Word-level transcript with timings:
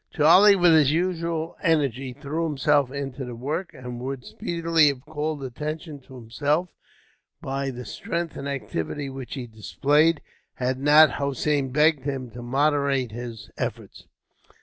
Charlie, 0.09 0.55
with 0.55 0.73
his 0.73 0.91
usual 0.91 1.55
energy, 1.61 2.11
threw 2.11 2.43
himself 2.45 2.89
into 2.89 3.23
the 3.23 3.35
work, 3.35 3.71
and 3.71 3.99
would 3.99 4.25
speedily 4.25 4.87
have 4.87 5.05
called 5.05 5.43
attention 5.43 5.99
to 5.99 6.15
himself, 6.15 6.69
by 7.39 7.69
the 7.69 7.85
strength 7.85 8.35
and 8.35 8.49
activity 8.49 9.11
which 9.11 9.35
he 9.35 9.45
displayed, 9.45 10.21
had 10.55 10.79
not 10.79 11.11
Hossein 11.21 11.69
begged 11.71 12.03
him 12.05 12.31
to 12.31 12.41
moderate 12.41 13.11
his 13.11 13.51
efforts. 13.59 14.07